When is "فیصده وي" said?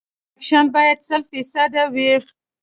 1.29-2.11